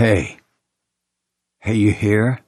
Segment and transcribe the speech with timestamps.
[0.00, 0.38] Hey.
[1.58, 2.40] Hey, you here?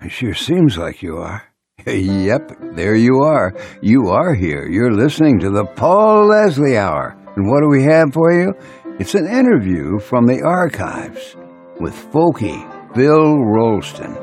[0.00, 1.44] It sure seems like you are.
[1.86, 3.54] yep, there you are.
[3.82, 4.66] You are here.
[4.68, 7.16] You're listening to the Paul Leslie Hour.
[7.36, 8.52] And what do we have for you?
[8.98, 11.36] It's an interview from the archives
[11.78, 12.58] with folky
[12.96, 14.14] Phil Rolleston.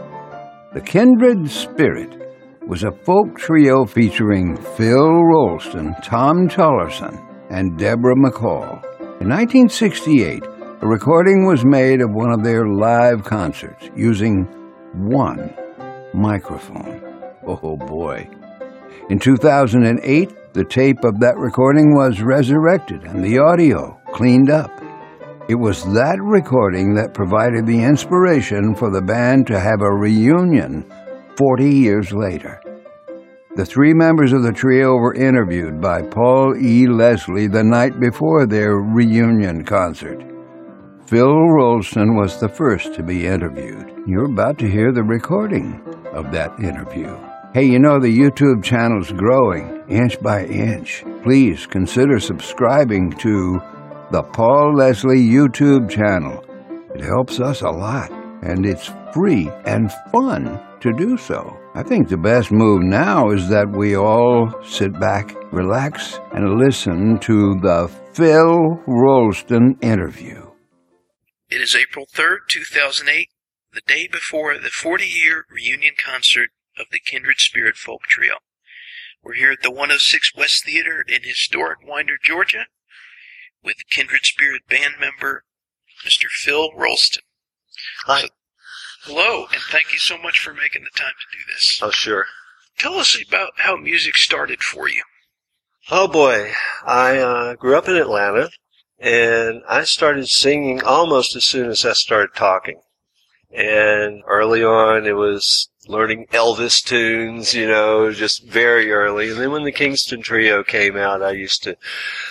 [0.73, 2.35] The Kindred Spirit
[2.67, 8.83] was a folk trio featuring Phil Rolleston, Thom Tollerson, and Deborah McColl.
[9.21, 10.43] In 1968,
[10.83, 14.43] a recording was made of one of their live concerts using
[14.93, 15.55] one
[16.13, 17.01] microphone.
[17.47, 18.29] Oh boy.
[19.09, 24.71] In 2008, the tape of that recording was resurrected and the audio cleaned up.
[25.47, 30.83] It was that recording that provided the inspiration for the band to have a reunion
[31.37, 32.61] 40 years later.
[33.55, 36.87] The three members of the trio were interviewed by Paul E.
[36.87, 40.32] Leslie the night before their reunion concert.
[41.13, 43.93] Phil Rolleston was the first to be interviewed.
[44.07, 45.79] You're about to hear the recording
[46.11, 47.15] of that interview.
[47.53, 51.03] Hey, you know the YouTube channel's growing inch by inch.
[51.21, 53.61] Please consider subscribing to
[54.09, 56.43] the Paul Leslie YouTube channel.
[56.95, 58.09] It helps us a lot,
[58.41, 61.55] and it's free and fun to do so.
[61.75, 67.19] I think the best move now is that we all sit back, relax, and listen
[67.19, 70.52] to the Phil Rolleston interview.
[71.53, 73.29] It is April 3rd, 2008,
[73.73, 78.37] the day before the 40 year reunion concert of the Kindred Spirit Folk Trio.
[79.21, 82.65] We're here at the 106 West Theater in historic Winder, Georgia,
[83.63, 85.43] with Kindred Spirit band member
[86.03, 86.25] Mr.
[86.25, 87.21] Phil Rolleston.
[88.05, 88.21] Hi.
[88.21, 88.27] So,
[89.03, 91.79] hello, and thank you so much for making the time to do this.
[91.83, 92.25] Oh, sure.
[92.79, 95.03] Tell us about how music started for you.
[95.91, 96.51] Oh boy,
[96.83, 98.49] I uh, grew up in Atlanta,
[98.99, 102.81] and I started singing almost as soon as I started talking.
[103.51, 109.29] And early on, it was learning Elvis tunes, you know, just very early.
[109.29, 111.77] And then when the Kingston Trio came out, I used to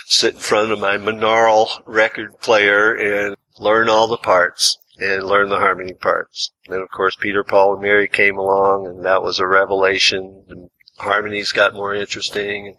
[0.05, 5.49] sit in front of my Monaural record player and learn all the parts and learn
[5.49, 6.51] the harmony parts.
[6.67, 10.43] Then, of course, Peter, Paul, and Mary came along, and that was a revelation.
[10.49, 12.67] And harmonies got more interesting.
[12.67, 12.75] And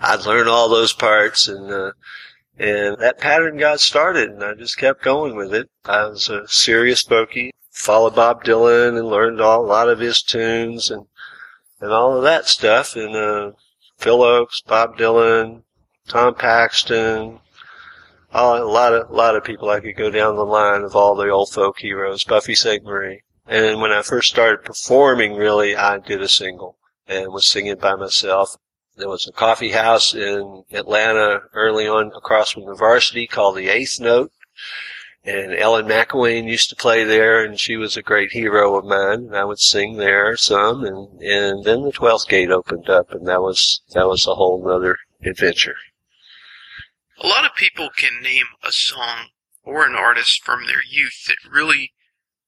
[0.00, 1.92] I'd learn all those parts, and uh,
[2.58, 5.68] and that pattern got started, and I just kept going with it.
[5.84, 10.22] I was a serious folkie, followed Bob Dylan and learned all, a lot of his
[10.22, 11.06] tunes and
[11.80, 12.96] and all of that stuff.
[12.96, 13.52] And uh,
[13.98, 15.62] Phil Ochs, Bob Dylan,
[16.08, 17.40] Tom Paxton,
[18.32, 19.68] all, a lot of a lot of people.
[19.68, 23.22] I could go down the line of all the old folk heroes, Buffy Sainte-Marie.
[23.46, 27.94] And when I first started performing, really, I did a single and was singing by
[27.94, 28.56] myself.
[28.96, 33.68] There was a coffee house in Atlanta early on across from the varsity called the
[33.68, 34.32] Eighth Note.
[35.22, 39.26] And Ellen McElwain used to play there, and she was a great hero of mine.
[39.26, 43.26] And I would sing there some, and and then the Twelfth Gate opened up, and
[43.26, 45.76] that was that was a whole other adventure.
[47.18, 49.30] A lot of people can name a song
[49.62, 51.92] or an artist from their youth that really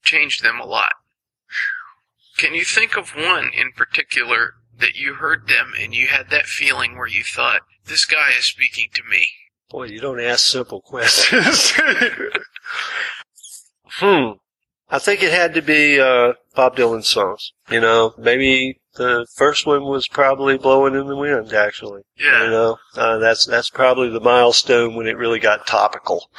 [0.02, 0.92] changed them a lot.
[2.38, 6.46] Can you think of one in particular that you heard them and you had that
[6.46, 9.28] feeling where you thought, this guy is speaking to me?
[9.70, 11.72] Boy, you don't ask simple questions.
[13.84, 14.32] hmm.
[14.90, 17.52] I think it had to be uh, Bob Dylan songs.
[17.70, 22.44] You know, maybe the first one was probably "Blowing in the Wind." Actually, Yeah.
[22.44, 26.30] you know, uh, that's that's probably the milestone when it really got topical.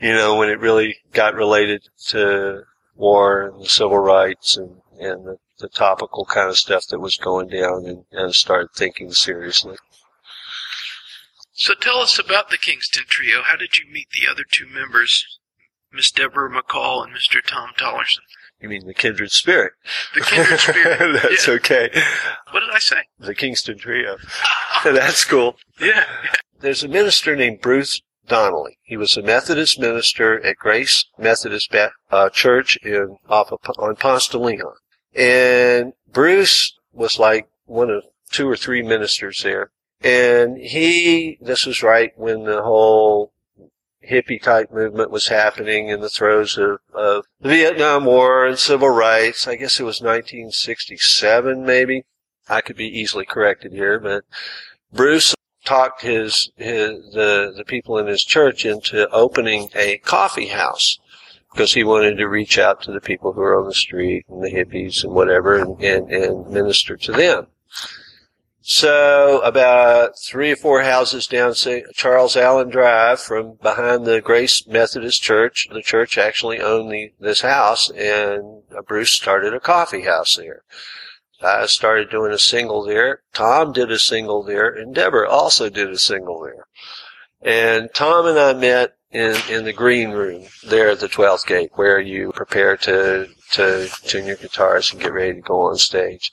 [0.00, 5.24] You know, when it really got related to war and the civil rights and and
[5.26, 9.76] the, the topical kind of stuff that was going down, and, and started thinking seriously.
[11.52, 13.42] So tell us about the Kingston Trio.
[13.42, 15.38] How did you meet the other two members,
[15.92, 17.44] Miss Deborah McColl and Mr.
[17.46, 18.22] Thom Tollerson?
[18.60, 19.72] You mean the kindred spirit?
[20.14, 21.20] The Kindred Spirit.
[21.22, 21.54] That's yeah.
[21.54, 21.90] okay.
[22.50, 23.02] What did I say?
[23.18, 24.16] The Kingston Trio.
[24.84, 25.56] That's cool.
[25.80, 26.04] Yeah.
[26.60, 28.78] There's a minister named Bruce Donnelly.
[28.82, 33.96] He was a Methodist minister at Grace Methodist Ba- uh, Church in off of, on
[33.96, 34.74] Ponce de Leon.
[35.14, 39.70] And Bruce was like one of two or three ministers there.
[40.02, 43.32] And he, this was right when the whole
[44.08, 48.90] hippie type movement was happening in the throes of, of the Vietnam War and civil
[48.90, 49.46] rights.
[49.46, 52.04] I guess it was 1967 maybe.
[52.48, 54.24] I could be easily corrected here, but
[54.92, 55.34] Bruce
[55.64, 60.98] talked his, his the the people in his church into opening a coffee house
[61.54, 64.42] because he wanted to reach out to the people who are on the street and
[64.42, 67.46] the hippies and whatever and, and, and minister to them.
[68.60, 71.54] So about three or four houses down
[71.92, 77.42] Charles Allen Drive from behind the Grace Methodist Church, the church actually owned the, this
[77.42, 80.62] house and uh, Bruce started a coffee house there.
[81.40, 83.22] I started doing a single there.
[83.32, 86.66] Tom did a single there and Deborah also did a single there.
[87.42, 91.70] And Tom and I met in, in the green room there at the 12th gate
[91.74, 96.30] where you prepare to, to tune your guitars and get ready to go on stage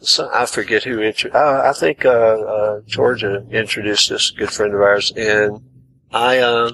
[0.00, 4.50] so I forget who intro- uh, I think uh, uh, Georgia introduced us, a good
[4.50, 5.60] friend of ours, and
[6.12, 6.72] I uh,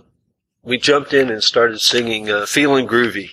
[0.62, 3.30] we jumped in and started singing uh, "Feeling Groovy"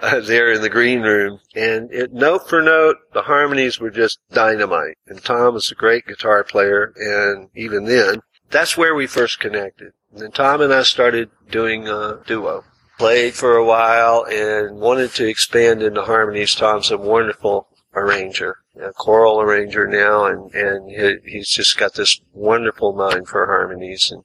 [0.00, 4.18] uh, there in the green room, and it, note for note, the harmonies were just
[4.32, 4.96] dynamite.
[5.06, 9.92] And Tom was a great guitar player, and even then, that's where we first connected.
[10.12, 12.64] And then Tom and I started doing a duo.
[12.98, 16.54] Played for a while and wanted to expand into harmonies.
[16.54, 22.20] Tom's a wonderful arranger a choral arranger now, and and he, he's just got this
[22.32, 24.10] wonderful mind for harmonies.
[24.10, 24.24] And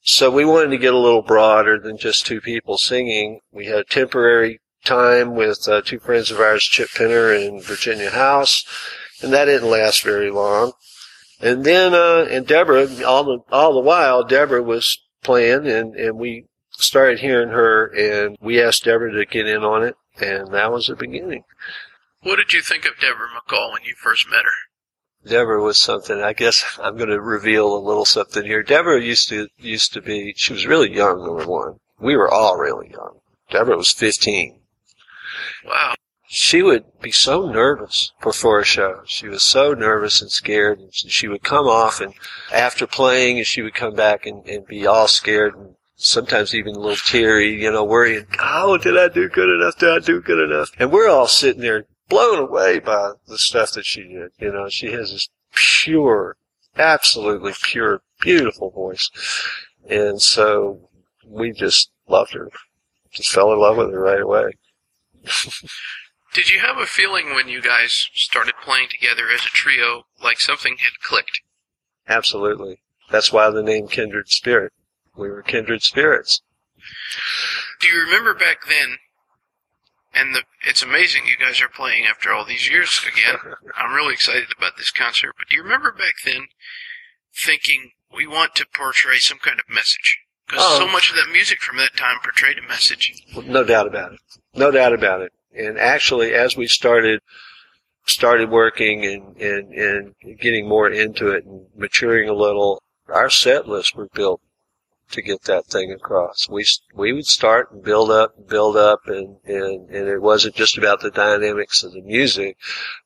[0.00, 3.40] so we wanted to get a little broader than just two people singing.
[3.52, 8.10] We had a temporary time with uh, two friends of ours, Chip Pinner and Virginia
[8.10, 8.64] House,
[9.22, 10.72] and that didn't last very long.
[11.40, 16.18] And then uh, and Deborah, all the all the while, Deborah was playing, and and
[16.18, 20.72] we started hearing her, and we asked Deborah to get in on it, and that
[20.72, 21.44] was the beginning.
[22.22, 25.28] What did you think of Deborah McColl when you first met her?
[25.28, 26.20] Deborah was something.
[26.20, 28.62] I guess I'm going to reveal a little something here.
[28.62, 30.34] Deborah used to used to be.
[30.36, 31.24] She was really young.
[31.24, 33.20] Number one, we were all really young.
[33.50, 34.60] Deborah was 15.
[35.64, 35.94] Wow.
[36.34, 39.02] She would be so nervous before a show.
[39.04, 40.78] She was so nervous and scared.
[40.78, 42.14] And she would come off and
[42.50, 46.74] after playing, and she would come back and, and be all scared and sometimes even
[46.74, 49.76] a little teary, you know, worrying, oh, did I do good enough?
[49.76, 50.70] Did I do good enough?
[50.78, 54.30] And we're all sitting there blown away by the stuff that she did.
[54.38, 56.38] You know, she has this pure,
[56.78, 59.10] absolutely pure, beautiful voice.
[59.86, 60.88] And so
[61.26, 62.48] we just loved her.
[63.10, 64.52] Just fell in love with her right away.
[66.32, 70.40] Did you have a feeling when you guys started playing together as a trio like
[70.40, 71.40] something had clicked?
[72.08, 72.80] Absolutely.
[73.10, 74.72] That's why the name Kindred Spirit.
[75.14, 76.40] We were kindred spirits.
[77.80, 78.96] Do you remember back then
[80.14, 83.54] and the, it's amazing you guys are playing after all these years again.
[83.76, 85.34] I'm really excited about this concert.
[85.38, 86.48] But do you remember back then
[87.34, 90.18] thinking we want to portray some kind of message?
[90.46, 90.78] Because oh.
[90.80, 93.22] so much of that music from that time portrayed a message.
[93.46, 94.20] No doubt about it.
[94.54, 95.32] No doubt about it.
[95.56, 97.20] And actually, as we started
[98.04, 103.68] started working and, and, and getting more into it and maturing a little, our set
[103.68, 104.40] lists were built
[105.12, 106.48] to get that thing across.
[106.48, 106.64] We
[106.94, 110.78] we would start and build up and build up, and and and it wasn't just
[110.78, 112.56] about the dynamics of the music,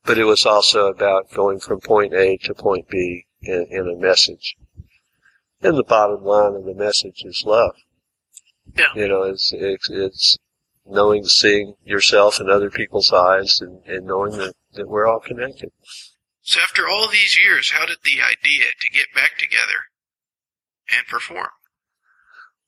[0.04, 3.96] but it was also about going from point A to point B in, in a
[3.96, 4.56] message.
[5.62, 7.74] And the bottom line of the message is love.
[8.76, 8.86] Yeah.
[8.94, 10.38] You know, it's it's, it's
[10.88, 15.70] knowing, seeing yourself in other people's eyes, and, and knowing that, that we're all connected.
[16.42, 19.86] So after all these years, how did the idea to get back together
[20.96, 21.48] and perform?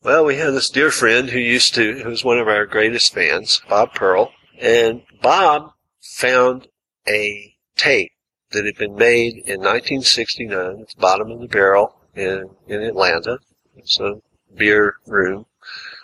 [0.02, 3.14] Well, we had this dear friend who used to, who was one of our greatest
[3.14, 6.68] fans, Bob Pearl, and Bob found
[7.08, 8.12] a tape
[8.50, 13.38] that had been made in 1969 at the bottom of the barrel in, in Atlanta.
[13.76, 14.20] It's a
[14.54, 15.46] beer room.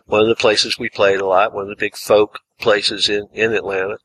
[0.06, 3.28] One of the places we played a lot, one of the big folk places in,
[3.32, 3.98] in Atlanta.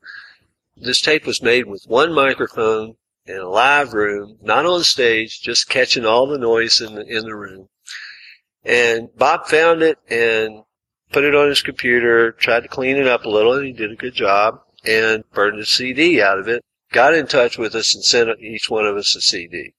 [0.76, 5.68] This tape was made with one microphone in a live room, not on stage, just
[5.68, 7.68] catching all the noise in the, in the room.
[8.64, 10.64] And Bob found it and
[11.12, 13.92] put it on his computer, tried to clean it up a little, and he did
[13.92, 16.64] a good job, and burned a CD out of it.
[16.92, 19.74] Got in touch with us and sent each one of us a CD.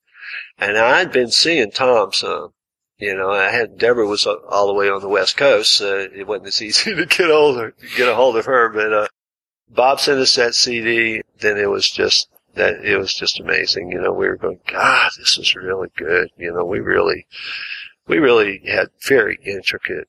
[0.57, 2.53] And I'd been seeing Tom some.
[3.01, 6.27] You know, I had Deborah was all the way on the West Coast, so it
[6.27, 8.70] wasn't as easy to get hold of, get a hold of her.
[8.70, 9.08] But uh,
[9.67, 11.24] Bob sent us that CD.
[11.39, 13.91] Then it was just that it was just amazing.
[13.91, 16.29] You know, we were going, God, this is really good.
[16.38, 17.25] You know, we really
[18.08, 20.08] we really had very intricate,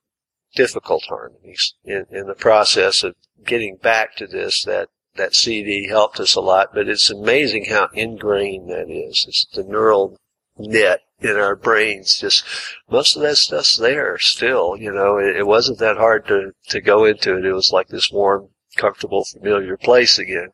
[0.55, 4.65] difficult harmonies in, in the process of getting back to this.
[4.65, 9.25] That that CD helped us a lot, but it's amazing how ingrained that is.
[9.27, 10.19] It's the neural
[10.59, 12.19] net in our brains.
[12.19, 12.45] Just
[12.91, 14.77] most of that stuff's there still.
[14.77, 17.45] You know, it, it wasn't that hard to to go into it.
[17.45, 20.49] It was like this warm, comfortable, familiar place again.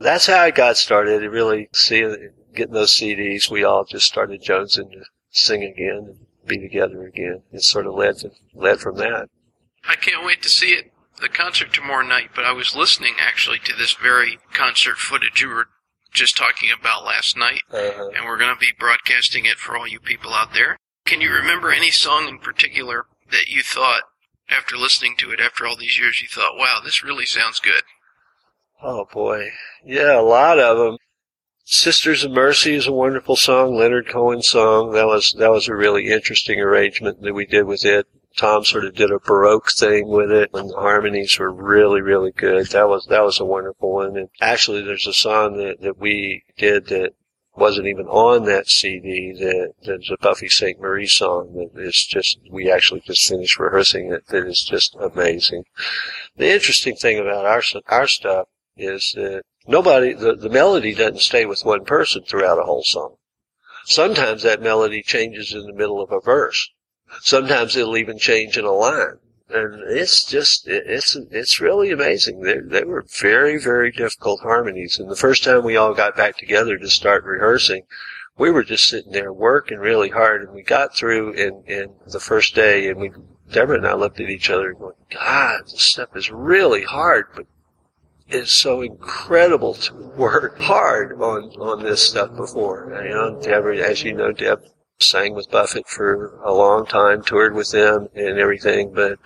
[0.00, 1.22] That's how I got started.
[1.22, 6.26] It really seeing getting those CDs, we all just started jonesing to sing again and
[6.46, 7.42] be together again.
[7.52, 9.28] It sort of led to, led from that.
[9.86, 12.30] I can't wait to see it, the concert tomorrow night.
[12.34, 15.68] But I was listening actually to this very concert footage you were
[16.14, 19.86] just talking about last night, Uh, and we're going to be broadcasting it for all
[19.86, 20.78] you people out there.
[21.04, 24.04] Can you remember any song in particular that you thought,
[24.48, 27.82] after listening to it after all these years, you thought, wow, this really sounds good?
[28.82, 29.50] oh boy,
[29.84, 30.98] yeah, a lot of them.
[31.64, 33.74] Sisters of Mercy is a wonderful song.
[33.74, 34.92] Leonard Cohen's song.
[34.92, 38.06] That was that was a really interesting arrangement that we did with it.
[38.36, 42.32] Tom sort of did a baroque thing with it, and the harmonies were really, really
[42.32, 42.66] good.
[42.68, 44.16] That was that was a wonderful one.
[44.16, 47.14] And actually, there's a song that that we did that
[47.56, 49.32] wasn't even on that CD.
[49.32, 54.26] That there's a Buffy Sainte-Marie song that is just we actually just finished rehearsing it.
[54.26, 55.64] That is just amazing.
[56.36, 61.46] The interesting thing about our our stuff is that nobody the, the melody doesn't stay
[61.46, 63.14] with one person throughout a whole song.
[63.86, 66.70] Sometimes that melody changes in the middle of a verse.
[67.20, 69.18] Sometimes it'll even change in a line.
[69.50, 72.40] And it's just, it- it's, it's really amazing.
[72.40, 74.98] They, they were very, very difficult harmonies.
[74.98, 77.84] And the first time we all got back together to start rehearsing,
[78.36, 82.18] we were just sitting there working really hard and we got through in, in the
[82.20, 83.12] first day and we,
[83.52, 87.26] Deborah and I looked at each other and going, God, this stuff is really hard,
[87.36, 87.46] but
[88.28, 92.90] it's so incredible to work hard on, on this stuff before.
[93.04, 94.62] You know, Deborah, as you know, Deb
[95.08, 99.18] sang with Buffett for a long time, toured with them and everything, but,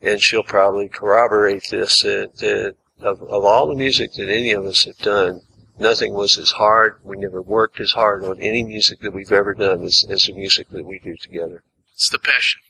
[0.00, 4.64] and she'll probably corroborate this, that, that of, of all the music that any of
[4.64, 5.42] us have done,
[5.78, 6.98] nothing was as hard.
[7.04, 10.32] We never worked as hard on any music that we've ever done as, as the
[10.32, 11.62] music that we do together.
[11.92, 12.60] It's the passion.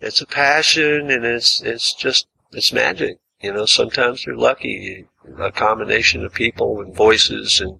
[0.00, 3.18] It's a passion and it's, it's just, it's magic.
[3.40, 5.06] You know, sometimes you're lucky.
[5.38, 7.78] A combination of people and voices and,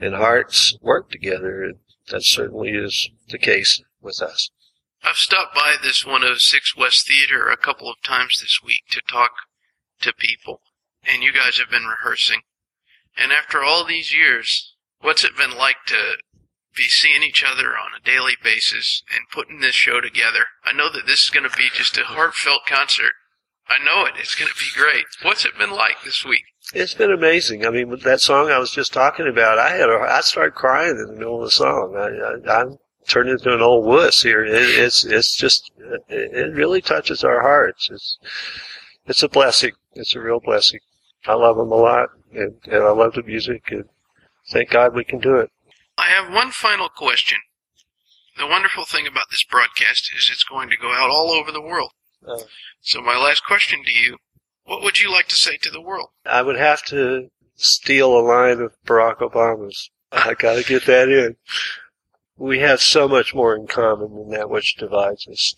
[0.00, 1.72] and hearts work together.
[2.10, 4.50] That certainly is the case with us.
[5.02, 9.30] I've stopped by this 106 West Theater a couple of times this week to talk
[10.00, 10.60] to people,
[11.04, 12.42] and you guys have been rehearsing.
[13.16, 16.18] And after all these years, what's it been like to
[16.76, 20.46] be seeing each other on a daily basis and putting this show together?
[20.64, 23.12] I know that this is going to be just a heartfelt concert.
[23.68, 24.14] I know it.
[24.18, 25.06] It's going to be great.
[25.22, 26.44] What's it been like this week?
[26.72, 27.66] It's been amazing.
[27.66, 30.54] I mean, with that song I was just talking about, I had a, I started
[30.54, 31.94] crying in the middle of the song.
[31.96, 34.44] I, I, I'm turned into an old wuss here.
[34.44, 37.88] It, it's, it's just, it, it really touches our hearts.
[37.90, 38.18] It's,
[39.06, 39.72] it's a blessing.
[39.94, 40.80] It's a real blessing.
[41.26, 43.84] I love them a lot, and, and I love the music, and
[44.50, 45.50] thank God we can do it.
[45.98, 47.38] I have one final question.
[48.38, 51.60] The wonderful thing about this broadcast is it's going to go out all over the
[51.60, 51.90] world.
[52.26, 52.38] Uh,
[52.80, 54.16] So my last question to you,
[54.70, 56.10] what would you like to say to the world?
[56.24, 59.90] I would have to steal a line of Barack Obama's.
[60.12, 61.34] I gotta get that in.
[62.36, 65.56] We have so much more in common than that which divides us.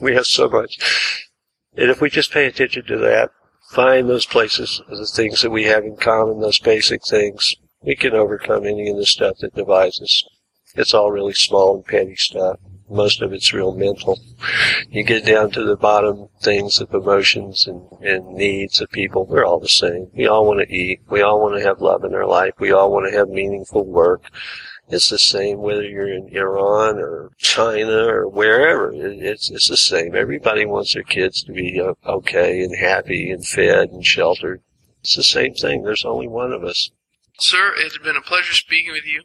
[0.00, 1.28] We have so much.
[1.76, 3.30] And if we just pay attention to that,
[3.72, 8.14] find those places, the things that we have in common, those basic things, we can
[8.14, 10.24] overcome any of the stuff that divides us.
[10.76, 12.58] It's all really small and petty stuff.
[12.92, 14.20] Most of it's real mental.
[14.90, 19.44] You get down to the bottom things of emotions and, and needs of people, we're
[19.46, 20.08] all the same.
[20.14, 21.00] We all want to eat.
[21.08, 22.52] We all want to have love in our life.
[22.58, 24.24] We all want to have meaningful work.
[24.88, 28.92] It's the same whether you're in Iran or China or wherever.
[28.92, 30.14] It- It's, it's the same.
[30.14, 34.60] Everybody wants their kids to be uh, okay and happy and fed and sheltered.
[35.00, 35.82] It's the same thing.
[35.82, 36.90] There's only one of us.
[37.38, 39.22] Sir, it's been a pleasure speaking with you.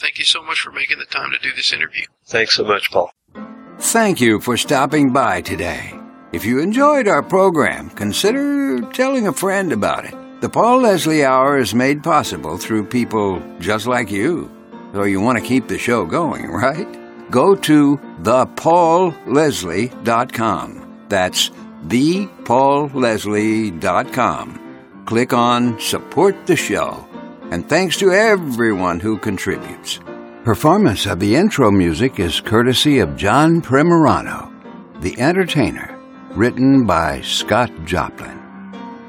[0.00, 2.06] Thank you so much for making the time to do this interview.
[2.26, 3.12] Thanks so much, Paul.
[3.78, 5.92] Thank you for stopping by today.
[6.32, 10.14] If you enjoyed our program, consider telling a friend about it.
[10.40, 14.50] The Paul Leslie Hour is made possible through people just like you.
[14.94, 16.88] So you want to keep the show going, right?
[17.30, 21.04] Go to thepaulleslie.com.
[21.08, 21.50] That's
[21.86, 24.56] thepaulleslie.com.
[25.06, 27.06] Click on Support the Show.
[27.50, 29.98] And thanks to everyone who contributes.
[30.44, 34.50] Performance of the intro music is courtesy of John Primorano,
[35.00, 35.98] The Entertainer,
[36.30, 38.38] written by Scott Joplin.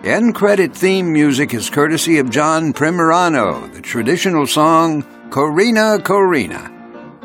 [0.03, 6.69] End credit theme music is courtesy of John Primorano, the traditional song Corina Corina.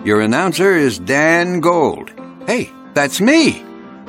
[0.06, 2.12] Your announcer is Dan Gold.
[2.46, 3.64] Hey, that's me.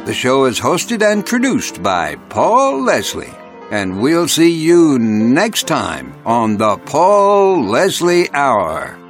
[0.06, 3.34] The show is hosted and produced by Paul Leslie.
[3.70, 9.07] And we'll see you next time on the Paul Leslie Hour.